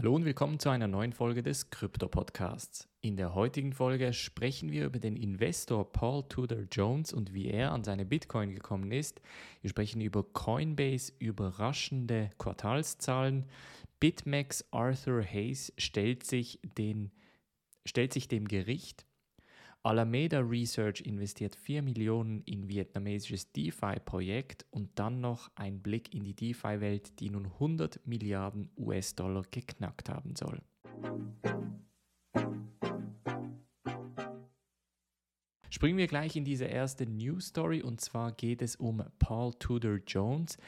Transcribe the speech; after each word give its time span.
Hallo 0.00 0.14
und 0.14 0.24
willkommen 0.24 0.58
zu 0.58 0.70
einer 0.70 0.88
neuen 0.88 1.12
Folge 1.12 1.42
des 1.42 1.68
Krypto 1.68 2.08
Podcasts. 2.08 2.88
In 3.02 3.18
der 3.18 3.34
heutigen 3.34 3.74
Folge 3.74 4.14
sprechen 4.14 4.72
wir 4.72 4.86
über 4.86 4.98
den 4.98 5.14
Investor 5.14 5.92
Paul 5.92 6.26
Tudor 6.26 6.62
Jones 6.72 7.12
und 7.12 7.34
wie 7.34 7.48
er 7.48 7.72
an 7.72 7.84
seine 7.84 8.06
Bitcoin 8.06 8.54
gekommen 8.54 8.92
ist. 8.92 9.20
Wir 9.60 9.68
sprechen 9.68 10.00
über 10.00 10.24
Coinbase 10.24 11.12
überraschende 11.18 12.30
Quartalszahlen. 12.38 13.44
BitMEX 14.00 14.64
Arthur 14.70 15.22
Hayes 15.22 15.70
stellt 15.76 16.24
sich, 16.24 16.60
den, 16.78 17.10
stellt 17.84 18.14
sich 18.14 18.26
dem 18.26 18.48
Gericht 18.48 19.04
Alameda 19.82 20.40
Research 20.40 21.00
investiert 21.00 21.56
4 21.56 21.80
Millionen 21.80 22.42
in 22.42 22.68
vietnamesisches 22.68 23.50
DeFi-Projekt 23.52 24.66
und 24.70 24.90
dann 24.98 25.22
noch 25.22 25.50
ein 25.54 25.80
Blick 25.80 26.14
in 26.14 26.22
die 26.22 26.34
DeFi-Welt, 26.34 27.18
die 27.18 27.30
nun 27.30 27.46
100 27.46 28.06
Milliarden 28.06 28.68
US-Dollar 28.76 29.42
geknackt 29.50 30.10
haben 30.10 30.36
soll. 30.36 30.60
Springen 35.70 35.96
wir 35.96 36.08
gleich 36.08 36.36
in 36.36 36.44
diese 36.44 36.66
erste 36.66 37.06
News 37.06 37.46
Story 37.46 37.80
und 37.80 38.02
zwar 38.02 38.32
geht 38.32 38.60
es 38.60 38.76
um 38.76 39.02
Paul 39.18 39.54
Tudor 39.54 40.00
Jones. 40.06 40.58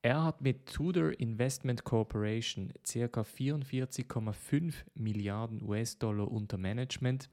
Er 0.00 0.24
hat 0.24 0.40
mit 0.40 0.64
Tudor 0.64 1.12
Investment 1.20 1.84
Corporation 1.84 2.72
ca. 2.90 3.20
44,5 3.20 4.74
Milliarden 4.94 5.62
US-Dollar 5.62 6.30
unter 6.30 6.56
Management 6.56 7.28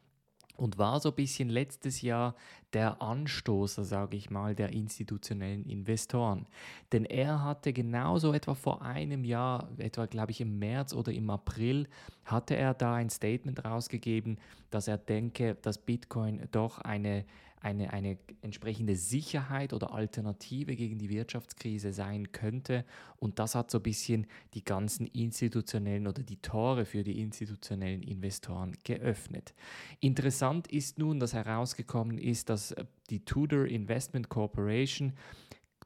und 0.59 0.77
war 0.77 0.99
so 0.99 1.09
ein 1.09 1.15
bisschen 1.15 1.49
letztes 1.49 2.01
Jahr 2.01 2.35
der 2.73 3.01
Anstoßer, 3.01 3.83
sage 3.83 4.17
ich 4.17 4.29
mal, 4.29 4.55
der 4.55 4.73
institutionellen 4.73 5.65
Investoren. 5.65 6.45
Denn 6.91 7.05
er 7.05 7.43
hatte 7.43 7.73
genauso 7.73 8.33
etwa 8.33 8.53
vor 8.53 8.81
einem 8.81 9.23
Jahr, 9.23 9.69
etwa 9.77 10.05
glaube 10.05 10.31
ich 10.31 10.41
im 10.41 10.59
März 10.59 10.93
oder 10.93 11.11
im 11.11 11.29
April, 11.29 11.87
hatte 12.25 12.55
er 12.55 12.73
da 12.73 12.95
ein 12.95 13.09
Statement 13.09 13.65
rausgegeben, 13.65 14.37
dass 14.69 14.87
er 14.87 14.97
denke, 14.97 15.55
dass 15.61 15.79
Bitcoin 15.79 16.47
doch 16.51 16.79
eine 16.79 17.25
eine, 17.61 17.91
eine 17.91 18.17
entsprechende 18.41 18.95
Sicherheit 18.95 19.73
oder 19.73 19.93
Alternative 19.93 20.75
gegen 20.75 20.97
die 20.97 21.09
Wirtschaftskrise 21.09 21.91
sein 21.91 22.31
könnte. 22.31 22.85
Und 23.17 23.39
das 23.39 23.55
hat 23.55 23.69
so 23.69 23.79
ein 23.79 23.83
bisschen 23.83 24.27
die 24.53 24.63
ganzen 24.63 25.07
institutionellen 25.07 26.07
oder 26.07 26.23
die 26.23 26.41
Tore 26.41 26.85
für 26.85 27.03
die 27.03 27.19
institutionellen 27.19 28.01
Investoren 28.01 28.77
geöffnet. 28.83 29.53
Interessant 29.99 30.67
ist 30.67 30.99
nun, 30.99 31.19
dass 31.19 31.33
herausgekommen 31.33 32.17
ist, 32.17 32.49
dass 32.49 32.73
die 33.09 33.25
Tudor 33.25 33.65
Investment 33.65 34.29
Corporation 34.29 35.13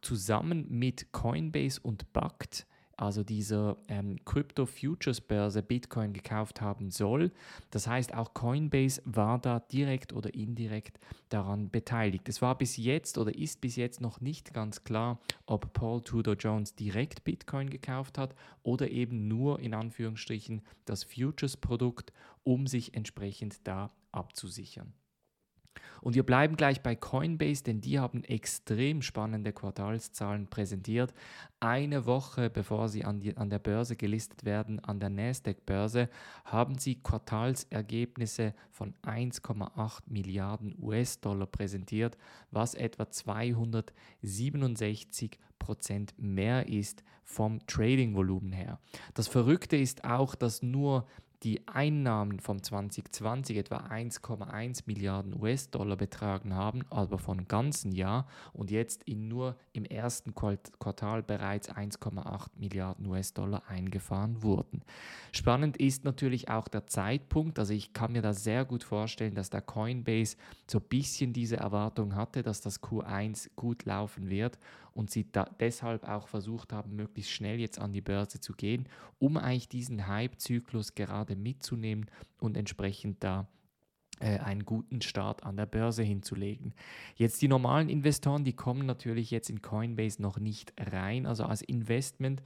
zusammen 0.01 0.67
mit 0.69 1.11
Coinbase 1.11 1.79
und 1.81 2.11
BACT 2.13 2.67
also 3.03 3.23
dieser 3.23 3.77
ähm, 3.87 4.17
Crypto 4.25 4.65
Futures 4.65 5.21
Börse 5.21 5.61
Bitcoin 5.61 6.13
gekauft 6.13 6.61
haben 6.61 6.89
soll. 6.89 7.31
Das 7.69 7.87
heißt, 7.87 8.13
auch 8.13 8.33
Coinbase 8.33 9.01
war 9.05 9.39
da 9.39 9.59
direkt 9.59 10.13
oder 10.13 10.33
indirekt 10.33 10.99
daran 11.29 11.69
beteiligt. 11.69 12.29
Es 12.29 12.41
war 12.41 12.57
bis 12.57 12.77
jetzt 12.77 13.17
oder 13.17 13.35
ist 13.35 13.61
bis 13.61 13.75
jetzt 13.75 14.01
noch 14.01 14.21
nicht 14.21 14.53
ganz 14.53 14.83
klar, 14.83 15.19
ob 15.45 15.73
Paul 15.73 16.01
Tudor 16.01 16.35
Jones 16.35 16.75
direkt 16.75 17.23
Bitcoin 17.23 17.69
gekauft 17.69 18.17
hat 18.17 18.35
oder 18.63 18.89
eben 18.89 19.27
nur 19.27 19.59
in 19.59 19.73
Anführungsstrichen 19.73 20.61
das 20.85 21.03
Futures 21.03 21.57
Produkt, 21.57 22.13
um 22.43 22.67
sich 22.67 22.93
entsprechend 22.93 23.67
da 23.67 23.91
abzusichern. 24.11 24.93
Und 26.01 26.15
wir 26.15 26.23
bleiben 26.23 26.57
gleich 26.57 26.81
bei 26.81 26.95
Coinbase, 26.95 27.63
denn 27.63 27.79
die 27.79 27.99
haben 27.99 28.25
extrem 28.25 29.01
spannende 29.01 29.53
Quartalszahlen 29.53 30.47
präsentiert. 30.47 31.13
Eine 31.59 32.05
Woche 32.05 32.49
bevor 32.49 32.89
sie 32.89 33.05
an, 33.05 33.21
die, 33.21 33.37
an 33.37 33.49
der 33.49 33.59
Börse 33.59 33.95
gelistet 33.95 34.43
werden, 34.43 34.81
an 34.81 34.99
der 34.99 35.09
Nasdaq-Börse, 35.09 36.09
haben 36.43 36.77
sie 36.77 36.95
Quartalsergebnisse 36.95 38.53
von 38.69 38.93
1,8 39.03 40.01
Milliarden 40.07 40.75
US-Dollar 40.81 41.47
präsentiert, 41.47 42.17
was 42.51 42.75
etwa 42.75 43.09
267 43.09 45.39
Prozent 45.57 46.13
mehr 46.17 46.67
ist 46.67 47.01
vom 47.23 47.65
Trading-Volumen 47.65 48.51
her. 48.51 48.79
Das 49.13 49.29
Verrückte 49.29 49.77
ist 49.77 50.03
auch, 50.03 50.35
dass 50.35 50.61
nur 50.61 51.07
die 51.43 51.67
Einnahmen 51.67 52.39
vom 52.39 52.63
2020 52.63 53.57
etwa 53.57 53.77
1,1 53.77 54.83
Milliarden 54.85 55.39
US-Dollar 55.41 55.97
betragen 55.97 56.55
haben, 56.55 56.83
aber 56.89 57.17
von 57.17 57.47
ganzen 57.47 57.91
Jahr 57.91 58.27
und 58.53 58.71
jetzt 58.71 59.03
in 59.03 59.27
nur 59.27 59.57
im 59.73 59.83
ersten 59.83 60.33
Quartal 60.33 61.21
bereits 61.21 61.69
1,8 61.69 62.47
Milliarden 62.55 63.05
US-Dollar 63.07 63.63
eingefahren 63.67 64.41
wurden. 64.41 64.83
Spannend 65.33 65.77
ist 65.77 66.05
natürlich 66.05 66.49
auch 66.49 66.67
der 66.67 66.87
Zeitpunkt, 66.87 67.59
also 67.59 67.73
ich 67.73 67.91
kann 67.91 68.13
mir 68.13 68.21
da 68.21 68.33
sehr 68.33 68.63
gut 68.63 68.83
vorstellen, 68.83 69.35
dass 69.35 69.49
der 69.49 69.61
Coinbase 69.61 70.37
so 70.69 70.79
ein 70.79 70.85
bisschen 70.87 71.33
diese 71.33 71.57
Erwartung 71.57 72.15
hatte, 72.15 72.41
dass 72.41 72.61
das 72.61 72.81
Q1 72.81 73.49
gut 73.55 73.85
laufen 73.85 74.29
wird 74.29 74.57
und 74.93 75.09
sie 75.09 75.25
deshalb 75.59 76.07
auch 76.07 76.27
versucht 76.27 76.71
haben, 76.71 76.95
möglichst 76.95 77.31
schnell 77.31 77.59
jetzt 77.59 77.79
an 77.79 77.93
die 77.93 78.01
Börse 78.01 78.39
zu 78.39 78.53
gehen, 78.53 78.87
um 79.19 79.37
eigentlich 79.37 79.69
diesen 79.69 80.07
Hype-Zyklus 80.07 80.95
gerade 80.95 81.35
mitzunehmen 81.35 82.09
und 82.39 82.57
entsprechend 82.57 83.23
da 83.23 83.47
äh, 84.19 84.39
einen 84.39 84.65
guten 84.65 85.01
Start 85.01 85.43
an 85.43 85.57
der 85.57 85.65
Börse 85.65 86.03
hinzulegen. 86.03 86.73
Jetzt 87.15 87.41
die 87.41 87.47
normalen 87.47 87.89
Investoren, 87.89 88.43
die 88.43 88.53
kommen 88.53 88.85
natürlich 88.85 89.31
jetzt 89.31 89.49
in 89.49 89.61
Coinbase 89.61 90.21
noch 90.21 90.39
nicht 90.39 90.73
rein, 90.79 91.25
also 91.25 91.43
als 91.43 91.61
Investment 91.61 92.43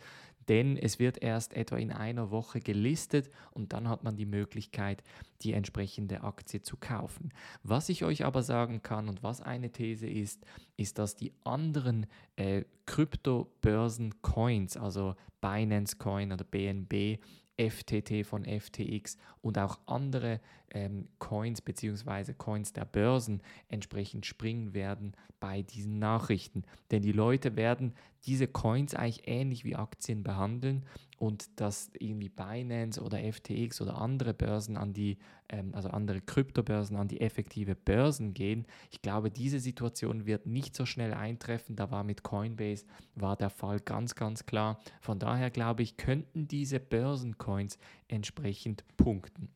denn 0.47 0.77
es 0.77 0.99
wird 0.99 1.21
erst 1.21 1.53
etwa 1.53 1.77
in 1.77 1.91
einer 1.91 2.31
Woche 2.31 2.59
gelistet 2.59 3.29
und 3.51 3.73
dann 3.73 3.89
hat 3.89 4.03
man 4.03 4.15
die 4.15 4.25
Möglichkeit, 4.25 5.03
die 5.41 5.53
entsprechende 5.53 6.21
Aktie 6.23 6.61
zu 6.61 6.77
kaufen. 6.77 7.31
Was 7.63 7.89
ich 7.89 8.03
euch 8.03 8.25
aber 8.25 8.43
sagen 8.43 8.81
kann 8.81 9.09
und 9.09 9.23
was 9.23 9.41
eine 9.41 9.71
These 9.71 10.07
ist, 10.07 10.45
ist, 10.77 10.97
dass 10.97 11.15
die 11.15 11.33
anderen 11.43 12.07
äh, 12.35 12.63
Kryptobörsen-Coins, 12.85 14.77
also 14.77 15.15
Binance 15.41 15.97
Coin 15.97 16.31
oder 16.31 16.45
BNB, 16.45 17.19
FTT 17.57 18.25
von 18.25 18.45
FTX 18.45 19.17
und 19.41 19.57
auch 19.57 19.79
andere 19.87 20.39
ähm, 20.71 21.07
Coins 21.19 21.61
bzw. 21.61 22.33
Coins 22.33 22.73
der 22.73 22.85
Börsen 22.85 23.41
entsprechend 23.69 24.25
springen 24.25 24.73
werden 24.73 25.15
bei 25.39 25.61
diesen 25.61 25.99
Nachrichten. 25.99 26.63
Denn 26.91 27.01
die 27.01 27.11
Leute 27.11 27.55
werden 27.55 27.93
diese 28.25 28.47
Coins 28.47 28.93
eigentlich 28.93 29.27
ähnlich 29.27 29.63
wie 29.63 29.75
Aktien 29.75 30.23
behandeln 30.23 30.83
und 31.17 31.59
dass 31.59 31.91
irgendwie 31.97 32.29
Binance 32.29 33.01
oder 33.01 33.19
FTX 33.19 33.81
oder 33.81 33.99
andere 33.99 34.33
Börsen 34.33 34.77
an 34.77 34.93
die, 34.93 35.17
ähm, 35.49 35.73
also 35.73 35.89
andere 35.89 36.21
Kryptobörsen 36.21 36.97
an 36.97 37.07
die 37.07 37.21
effektive 37.21 37.75
Börsen 37.75 38.33
gehen. 38.33 38.65
Ich 38.91 39.01
glaube, 39.01 39.31
diese 39.31 39.59
Situation 39.59 40.25
wird 40.25 40.45
nicht 40.45 40.75
so 40.75 40.85
schnell 40.85 41.13
eintreffen. 41.13 41.75
Da 41.75 41.89
war 41.91 42.03
mit 42.03 42.23
Coinbase 42.23 42.85
war 43.15 43.35
der 43.35 43.49
Fall 43.49 43.79
ganz, 43.79 44.15
ganz 44.15 44.45
klar. 44.45 44.79
Von 45.01 45.19
daher 45.19 45.49
glaube 45.49 45.83
ich, 45.83 45.97
könnten 45.97 46.47
diese 46.47 46.79
Börsencoins 46.79 47.79
entsprechend 48.07 48.83
punkten. 48.97 49.49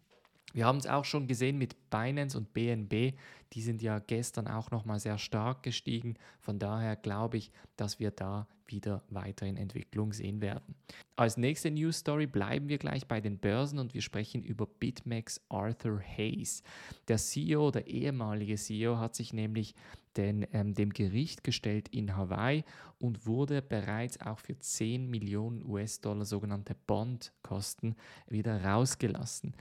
Wir 0.54 0.66
haben 0.66 0.78
es 0.78 0.88
auch 0.88 1.06
schon 1.06 1.28
gesehen 1.28 1.58
mit 1.58 1.90
Binance 1.90 2.38
und 2.38 2.54
BNB. 2.54 3.14
Die 3.54 3.62
sind 3.62 3.82
ja 3.82 4.00
gestern 4.00 4.48
auch 4.48 4.72
nochmal 4.72 5.00
sehr 5.00 5.18
stark 5.18 5.64
gestiegen. 5.64 6.16
Von 6.40 6.60
daher 6.60 6.96
glaube 6.96 7.38
ich, 7.38 7.52
dass 7.76 8.00
wir 8.00 8.12
da 8.12 8.48
wieder 8.68 9.04
weiterhin 9.10 9.58
Entwicklung 9.58 10.14
sehen 10.14 10.42
werden. 10.42 10.76
Als 11.16 11.38
nächste 11.38 11.70
News 11.70 11.98
Story 11.98 12.26
bleiben 12.26 12.70
wir 12.70 12.78
gleich 12.78 13.08
bei 13.08 13.20
den 13.22 13.38
Börsen 13.38 13.80
und 13.80 13.94
wir 13.94 14.02
sprechen 14.02 14.42
über 14.44 14.66
BitMEX 14.66 15.42
Arthur 15.50 16.00
Hayes. 16.00 16.64
Der 17.08 17.18
CEO, 17.18 17.72
der 17.72 17.88
ehemalige 17.88 18.56
CEO, 18.56 18.98
hat 18.98 19.16
sich 19.16 19.34
nämlich 19.34 19.76
den, 20.18 20.46
ähm, 20.52 20.74
dem 20.74 20.92
Gericht 20.92 21.44
gestellt 21.44 21.90
in 21.90 22.16
Hawaii 22.16 22.64
und 23.00 23.26
wurde 23.26 23.62
bereits 23.62 24.20
auch 24.22 24.40
für 24.40 24.58
10 24.58 25.10
Millionen 25.10 25.66
US-Dollar 25.66 26.26
sogenannte 26.26 26.76
Bondkosten 26.88 27.96
wieder 28.28 28.64
rausgelassen. 28.64 29.54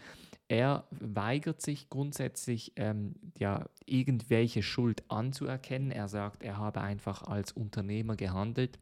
Er 0.51 0.83
weigert 0.91 1.63
sich 1.63 1.91
grundsätzlich, 1.91 2.73
ähm, 2.75 3.15
ja, 3.39 3.69
irgendwelche 3.87 4.65
Schuld 4.65 5.05
anzuerkennen. 5.07 5.93
Er 5.93 6.09
sagt, 6.09 6.43
er 6.43 6.59
habe 6.59 6.81
einfach 6.81 7.23
als 7.23 7.53
Unternehmer 7.53 8.17
gehandelt 8.17 8.81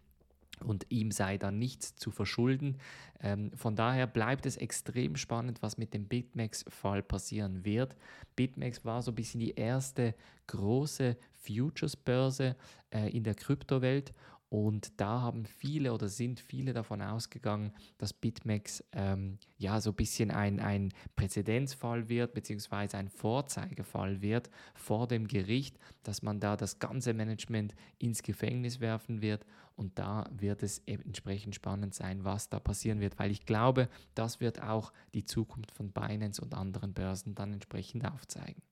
und 0.65 0.87
ihm 0.88 1.11
sei 1.11 1.37
dann 1.37 1.59
nichts 1.59 1.94
zu 1.94 2.11
verschulden. 2.11 2.79
Ähm, 3.20 3.53
von 3.55 3.76
daher 3.76 4.06
bleibt 4.06 4.47
es 4.47 4.56
extrem 4.56 5.17
spannend, 5.17 5.61
was 5.61 5.76
mit 5.76 5.93
dem 5.93 6.06
BitMEX-Fall 6.06 7.03
passieren 7.03 7.67
wird. 7.67 7.94
BitMEX 8.35 8.87
war 8.87 9.03
so 9.03 9.12
ein 9.12 9.17
bisschen 9.17 9.41
die 9.41 9.53
erste 9.53 10.14
große 10.47 11.19
Futures-Börse 11.35 12.56
äh, 12.94 13.14
in 13.14 13.25
der 13.25 13.35
Kryptowelt 13.35 14.14
Und 14.50 14.99
da 14.99 15.21
haben 15.21 15.45
viele 15.45 15.93
oder 15.93 16.09
sind 16.09 16.41
viele 16.41 16.73
davon 16.73 17.03
ausgegangen, 17.03 17.73
dass 17.99 18.15
BitMEX 18.15 18.83
ähm, 18.93 19.39
ja 19.59 19.81
so 19.81 19.91
ein 19.91 19.97
bisschen 19.97 20.31
ein, 20.31 20.59
ein 20.59 20.93
Präzedenzfall 21.17 22.09
wird, 22.09 22.33
beziehungsweise 22.33 22.97
ein 22.97 23.11
Vorzeigefall 23.11 24.23
wird 24.23 24.49
vor 24.75 25.06
dem 25.06 25.29
Gericht, 25.29 25.79
dass 26.03 26.23
man 26.23 26.41
da 26.41 26.56
das 26.56 26.79
ganze 26.79 27.12
Management 27.12 27.75
ins 27.99 28.23
Gefängnis 28.23 28.81
werfen 28.81 29.21
wird. 29.21 29.45
Und 29.77 29.99
da 29.99 30.29
wird 30.33 30.62
es 30.62 30.79
entsprechend 30.87 31.55
spannend 31.55 31.95
sein, 31.95 32.25
was 32.25 32.49
da 32.49 32.59
passieren 32.59 33.00
wird, 33.00 33.19
weil 33.19 33.31
ich 33.31 33.45
glaube, 33.45 33.89
das 34.15 34.41
wird 34.41 34.62
auch 34.62 34.93
die 35.15 35.25
Zukunft 35.25 35.71
von 35.71 35.93
Binance 35.93 36.41
und 36.43 36.55
anderen 36.55 36.95
Börsen 36.95 37.35
dann 37.35 37.53
entsprechend 37.53 38.05
aufzeigen. 38.06 38.62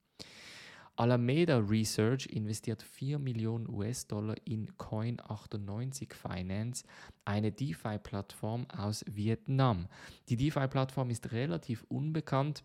Alameda 0.96 1.58
Research 1.58 2.26
investiert 2.26 2.82
4 2.82 3.18
Millionen 3.18 3.68
US-Dollar 3.68 4.34
in 4.46 4.66
Coin98 4.78 6.14
Finance, 6.14 6.84
eine 7.26 7.52
DeFi-Plattform 7.52 8.66
aus 8.70 9.04
Vietnam. 9.06 9.88
Die 10.30 10.36
DeFi-Plattform 10.36 11.10
ist 11.10 11.32
relativ 11.32 11.84
unbekannt 11.88 12.64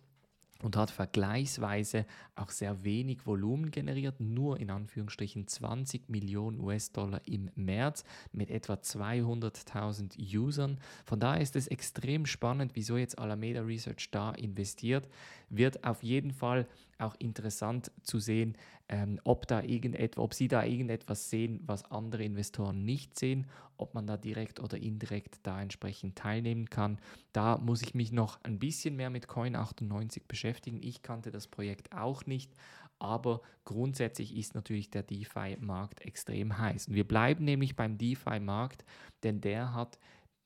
und 0.61 0.77
hat 0.77 0.91
vergleichsweise 0.91 2.05
auch 2.35 2.49
sehr 2.49 2.83
wenig 2.83 3.25
Volumen 3.25 3.71
generiert, 3.71 4.19
nur 4.19 4.59
in 4.59 4.69
Anführungsstrichen 4.69 5.47
20 5.47 6.09
Millionen 6.09 6.59
US-Dollar 6.59 7.21
im 7.25 7.49
März 7.55 8.03
mit 8.31 8.49
etwa 8.49 8.73
200.000 8.75 10.17
Usern. 10.37 10.79
Von 11.05 11.19
daher 11.19 11.41
ist 11.41 11.55
es 11.55 11.67
extrem 11.67 12.25
spannend, 12.25 12.71
wieso 12.75 12.97
jetzt 12.97 13.19
Alameda 13.19 13.61
Research 13.61 14.09
da 14.11 14.31
investiert. 14.31 15.07
Wird 15.49 15.83
auf 15.83 16.03
jeden 16.03 16.31
Fall 16.31 16.67
auch 17.01 17.15
interessant 17.19 17.91
zu 18.03 18.19
sehen, 18.19 18.57
ähm, 18.89 19.19
ob, 19.23 19.47
da 19.47 19.61
irgendetwas, 19.63 20.23
ob 20.23 20.33
Sie 20.33 20.47
da 20.47 20.63
irgendetwas 20.63 21.29
sehen, 21.29 21.61
was 21.65 21.89
andere 21.91 22.23
Investoren 22.23 22.83
nicht 22.83 23.17
sehen, 23.17 23.47
ob 23.77 23.93
man 23.93 24.05
da 24.05 24.17
direkt 24.17 24.59
oder 24.59 24.77
indirekt 24.77 25.39
da 25.43 25.61
entsprechend 25.61 26.17
teilnehmen 26.17 26.69
kann. 26.69 26.99
Da 27.33 27.57
muss 27.57 27.81
ich 27.81 27.95
mich 27.95 28.11
noch 28.11 28.39
ein 28.43 28.59
bisschen 28.59 28.95
mehr 28.95 29.09
mit 29.09 29.27
Coin98 29.27 30.23
beschäftigen. 30.27 30.81
Ich 30.81 31.01
kannte 31.01 31.31
das 31.31 31.47
Projekt 31.47 31.93
auch 31.93 32.25
nicht, 32.25 32.53
aber 32.99 33.41
grundsätzlich 33.65 34.35
ist 34.35 34.53
natürlich 34.53 34.91
der 34.91 35.03
DeFi-Markt 35.03 36.01
extrem 36.01 36.57
heiß. 36.57 36.87
Und 36.87 36.93
wir 36.93 37.07
bleiben 37.07 37.45
nämlich 37.45 37.75
beim 37.75 37.97
DeFi-Markt, 37.97 38.85
denn 39.23 39.41
der 39.41 39.73
hat 39.73 39.97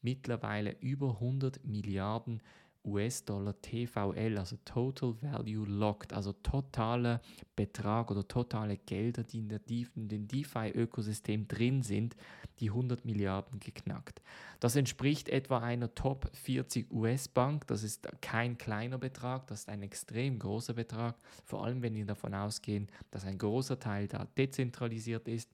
mittlerweile 0.02 0.78
über 0.80 1.16
100 1.16 1.66
Milliarden 1.66 2.42
US-Dollar 2.86 3.60
TVL, 3.62 4.38
also 4.38 4.58
Total 4.66 5.14
Value 5.22 5.66
Locked, 5.66 6.14
also 6.14 6.34
totaler 6.34 7.22
Betrag 7.56 8.12
oder 8.12 8.28
totale 8.28 8.78
Gelder, 8.78 9.24
die 9.24 9.40
in, 9.40 9.50
der 9.50 9.62
in 9.96 10.08
dem 10.08 10.28
DeFi-Ökosystem 10.28 11.48
drin 11.48 11.82
sind, 11.82 12.16
die 12.60 12.70
100 12.70 13.06
Milliarden 13.06 13.60
geknackt. 13.60 14.22
Das 14.60 14.76
entspricht 14.76 15.30
etwa 15.30 15.60
einer 15.60 15.94
Top 15.94 16.30
40 16.34 16.92
US-Bank. 16.92 17.68
Das 17.68 17.84
ist 17.84 18.08
kein 18.22 18.58
kleiner 18.58 18.98
Betrag, 18.98 19.48
das 19.48 19.62
ist 19.62 19.70
ein 19.70 19.82
extrem 19.84 20.40
großer 20.40 20.74
Betrag, 20.74 21.16
vor 21.44 21.66
allem 21.66 21.82
wenn 21.82 21.96
wir 21.96 22.06
davon 22.06 22.34
ausgehen, 22.34 22.88
dass 23.12 23.26
ein 23.26 23.38
großer 23.38 23.80
Teil 23.80 24.08
da 24.08 24.26
dezentralisiert 24.38 25.28
ist 25.28 25.50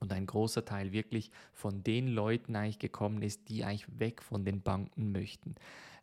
und 0.00 0.12
ein 0.12 0.26
großer 0.26 0.64
Teil 0.64 0.92
wirklich 0.92 1.30
von 1.52 1.82
den 1.84 2.08
Leuten 2.08 2.56
eigentlich 2.56 2.78
gekommen 2.78 3.22
ist, 3.22 3.48
die 3.48 3.64
eigentlich 3.64 3.86
weg 3.98 4.22
von 4.22 4.44
den 4.44 4.60
Banken 4.60 5.12
möchten. 5.12 5.54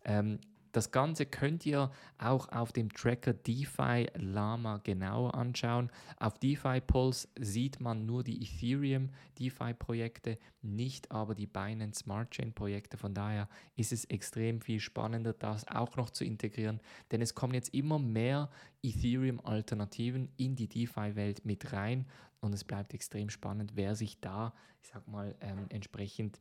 Ähm, 0.05 0.39
das 0.71 0.91
Ganze 0.91 1.25
könnt 1.25 1.65
ihr 1.65 1.91
auch 2.17 2.49
auf 2.49 2.71
dem 2.71 2.93
Tracker 2.93 3.33
DeFi 3.33 4.07
Lama 4.15 4.77
genauer 4.83 5.33
anschauen. 5.35 5.91
Auf 6.17 6.37
DeFi 6.39 6.81
Pulse 6.81 7.27
sieht 7.39 7.79
man 7.79 8.05
nur 8.05 8.23
die 8.23 8.41
Ethereum 8.41 9.09
DeFi 9.39 9.73
Projekte, 9.73 10.37
nicht 10.61 11.11
aber 11.11 11.35
die 11.35 11.47
Binance 11.47 12.01
Smart 12.01 12.31
Chain 12.31 12.53
Projekte. 12.53 12.97
Von 12.97 13.13
daher 13.13 13.47
ist 13.75 13.91
es 13.91 14.05
extrem 14.05 14.61
viel 14.61 14.79
spannender, 14.79 15.33
das 15.33 15.67
auch 15.67 15.95
noch 15.95 16.09
zu 16.09 16.23
integrieren, 16.23 16.79
denn 17.11 17.21
es 17.21 17.35
kommen 17.35 17.53
jetzt 17.53 17.73
immer 17.73 17.99
mehr 17.99 18.49
Ethereum 18.83 19.39
Alternativen 19.43 20.29
in 20.37 20.55
die 20.55 20.67
DeFi 20.67 21.15
Welt 21.15 21.45
mit 21.45 21.73
rein 21.73 22.05
und 22.41 22.53
es 22.53 22.63
bleibt 22.63 22.93
extrem 22.93 23.29
spannend, 23.29 23.73
wer 23.75 23.95
sich 23.95 24.19
da, 24.19 24.53
ich 24.81 24.89
sag 24.89 25.07
mal, 25.07 25.35
ähm, 25.41 25.65
entsprechend 25.69 26.39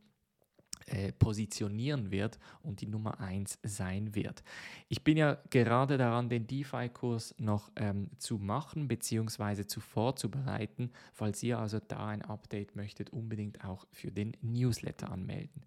äh, 0.90 1.12
positionieren 1.12 2.10
wird 2.10 2.38
und 2.62 2.80
die 2.80 2.86
Nummer 2.86 3.20
1 3.20 3.58
sein 3.62 4.14
wird. 4.14 4.42
Ich 4.88 5.04
bin 5.04 5.16
ja 5.16 5.38
gerade 5.50 5.98
daran, 5.98 6.28
den 6.28 6.46
DeFi-Kurs 6.46 7.34
noch 7.38 7.70
ähm, 7.76 8.10
zu 8.18 8.38
machen 8.38 8.88
bzw. 8.88 9.66
zu 9.66 9.80
vorzubereiten. 9.80 10.90
Falls 11.12 11.42
ihr 11.42 11.58
also 11.58 11.78
da 11.86 12.08
ein 12.08 12.22
Update 12.22 12.76
möchtet, 12.76 13.10
unbedingt 13.10 13.64
auch 13.64 13.86
für 13.92 14.10
den 14.10 14.36
Newsletter 14.42 15.10
anmelden. 15.10 15.62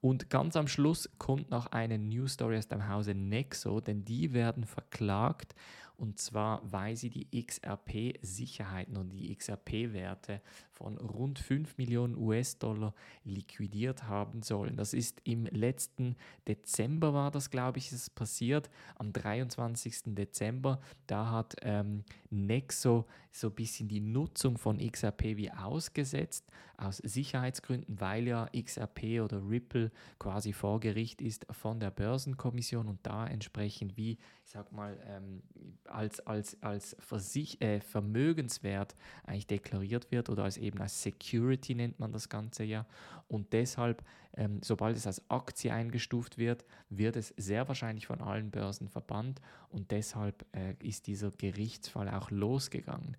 Und 0.00 0.30
ganz 0.30 0.56
am 0.56 0.68
Schluss 0.68 1.10
kommt 1.18 1.50
noch 1.50 1.66
eine 1.68 1.98
News 1.98 2.34
Story 2.34 2.58
aus 2.58 2.68
dem 2.68 2.88
Hause 2.88 3.14
Nexo, 3.14 3.80
denn 3.80 4.04
die 4.04 4.32
werden 4.32 4.64
verklagt 4.64 5.54
und 5.98 6.18
zwar, 6.18 6.60
weil 6.70 6.96
sie 6.96 7.08
die 7.08 7.28
XRP-Sicherheiten 7.42 8.96
und 8.96 9.10
die 9.10 9.34
XRP-Werte 9.34 10.42
von 10.70 10.98
rund 10.98 11.38
5 11.38 11.78
Millionen 11.78 12.16
US-Dollar 12.16 12.94
liquidiert 13.24 14.04
haben 14.04 14.42
sollen. 14.42 14.76
Das 14.76 14.92
ist 14.92 15.22
im 15.24 15.46
letzten 15.46 16.16
Dezember 16.46 17.14
war 17.14 17.30
das, 17.30 17.50
glaube 17.50 17.78
ich, 17.78 17.92
ist 17.92 18.14
passiert. 18.14 18.68
Am 18.96 19.12
23. 19.12 20.14
Dezember, 20.14 20.80
da 21.06 21.30
hat 21.30 21.56
ähm, 21.62 22.04
Nexo 22.30 23.06
so 23.32 23.48
ein 23.48 23.54
bisschen 23.54 23.88
die 23.88 24.00
Nutzung 24.00 24.58
von 24.58 24.78
XRP 24.78 25.36
wie 25.36 25.50
ausgesetzt, 25.50 26.46
aus 26.76 26.98
Sicherheitsgründen, 26.98 28.00
weil 28.00 28.26
ja 28.26 28.48
XRP 28.54 29.20
oder 29.22 29.48
Ripple 29.48 29.90
quasi 30.18 30.52
vor 30.52 30.80
Gericht 30.80 31.22
ist 31.22 31.46
von 31.50 31.80
der 31.80 31.90
Börsenkommission 31.90 32.86
und 32.86 32.98
da 33.02 33.26
entsprechend 33.26 33.96
wie, 33.96 34.18
ich 34.46 34.52
sag 34.52 34.70
mal, 34.70 34.96
ähm, 35.08 35.42
als, 35.86 36.20
als, 36.20 36.62
als 36.62 36.96
Versich 37.00 37.60
äh, 37.60 37.80
Vermögenswert 37.80 38.94
eigentlich 39.24 39.48
deklariert 39.48 40.12
wird 40.12 40.30
oder 40.30 40.44
als 40.44 40.56
eben 40.56 40.80
als 40.80 41.02
Security 41.02 41.74
nennt 41.74 41.98
man 41.98 42.12
das 42.12 42.28
Ganze 42.28 42.62
ja. 42.62 42.86
Und 43.26 43.52
deshalb, 43.52 44.04
ähm, 44.34 44.60
sobald 44.62 44.96
es 44.96 45.04
als 45.04 45.28
Aktie 45.28 45.72
eingestuft 45.72 46.38
wird, 46.38 46.64
wird 46.90 47.16
es 47.16 47.34
sehr 47.36 47.66
wahrscheinlich 47.66 48.06
von 48.06 48.20
allen 48.20 48.52
Börsen 48.52 48.88
verbannt 48.88 49.40
und 49.68 49.90
deshalb 49.90 50.46
äh, 50.54 50.74
ist 50.78 51.08
dieser 51.08 51.32
Gerichtsfall 51.32 52.08
auch 52.08 52.30
losgegangen. 52.30 53.16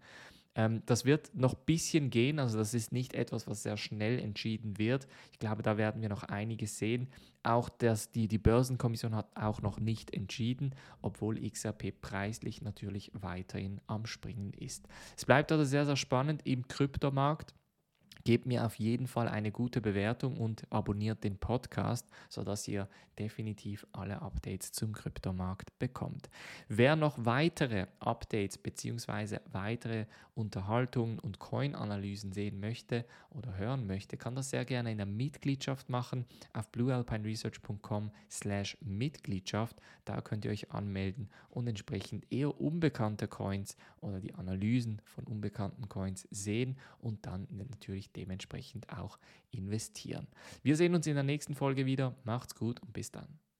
Ähm, 0.57 0.81
das 0.88 1.06
wird 1.06 1.33
noch 1.36 1.54
ein 1.54 1.65
bisschen 1.65 2.09
gehen, 2.09 2.39
also 2.39 2.57
das 2.57 2.74
ist 2.74 2.92
nicht 2.92 3.13
etwas, 3.13 3.48
was 3.48 3.63
sehr 3.63 3.77
schnell 3.77 4.19
entschieden 4.19 4.77
wird. 4.80 5.07
Ich 5.31 5.39
glaube, 5.39 5.62
da 5.62 5.77
werden 5.77 6.01
wir 6.01 6.09
noch 6.09 6.24
einiges 6.24 6.80
sehen. 6.80 7.07
Auch 7.44 7.69
das, 7.69 8.12
die, 8.12 8.27
die 8.27 8.39
Börsenkommission 8.39 9.15
hat 9.15 9.30
auch 9.36 9.62
noch 9.62 9.80
nicht 9.80 10.13
entschieden, 10.13 10.74
obwohl 11.01 11.39
XRP 11.39 12.01
preislich 12.01 12.62
natürlich 12.62 13.12
weiterhin 13.13 13.80
am 13.86 14.07
Springen 14.07 14.51
ist. 14.54 14.88
Es 15.15 15.25
bleibt 15.25 15.51
also 15.51 15.63
sehr, 15.63 15.86
sehr 15.86 15.95
spannend 15.95 16.42
im 16.45 16.68
Kryptomarkt. 16.68 17.54
Gebt 18.28 18.46
mir 18.46 18.66
auf 18.66 18.76
jeden 18.76 19.08
Fall 19.08 19.30
eine 19.30 19.54
gute 19.54 19.80
Bewertung 19.80 20.36
und 20.36 20.64
abonniert 20.70 21.24
den 21.24 21.38
Podcast, 21.38 22.06
sodass 22.28 22.68
ihr 22.68 22.90
definitiv 23.18 23.88
alle 23.94 24.22
Updates 24.22 24.74
zum 24.74 24.92
Kryptomarkt 24.92 25.80
bekommt. 25.80 26.30
Wer 26.68 26.98
noch 26.98 27.18
weitere 27.24 27.88
Updates 28.00 28.57
bzw. 28.57 29.40
weitere 29.54 30.07
Unterhaltungen 30.36 31.19
und 31.19 31.40
Coin-Analysen 31.40 32.31
sehen 32.31 32.60
möchte 32.60 33.06
oder 33.31 33.57
hören 33.57 33.88
möchte, 33.88 34.18
kann 34.18 34.36
das 34.36 34.52
sehr 34.52 34.66
gerne 34.66 34.92
in 34.92 34.98
der 34.98 35.07
Mitgliedschaft 35.07 35.90
machen 35.90 36.26
auf 36.54 36.69
bluealpineresearch.com 36.69 38.12
slash 38.30 38.78
Mitgliedschaft. 38.81 39.78
Da 40.06 40.22
könnt 40.22 40.46
ihr 40.46 40.52
euch 40.52 40.72
anmelden 40.72 41.30
und 41.50 41.68
entsprechend 41.68 42.31
eher 42.31 42.60
unbekannte 42.62 43.28
Coins 43.28 43.78
oder 44.00 44.19
die 44.19 44.36
Analysen 44.36 45.02
von 45.06 45.24
unbekannten 45.26 45.90
Coins 45.90 46.28
sehen 46.30 46.78
und 47.00 47.26
dann 47.26 47.48
natürlich 47.52 48.12
dementsprechend 48.18 48.90
auch 48.90 49.18
investieren. 49.52 50.28
Wir 50.64 50.76
sehen 50.76 50.94
uns 50.95 51.07
in 51.07 51.16
der 51.16 51.24
nächsten 51.24 51.56
Folge 51.56 51.86
wieder. 51.86 52.16
Macht's 52.26 52.56
gut 52.56 52.81
und 52.81 52.92
bis 52.92 53.12
dann. 53.12 53.40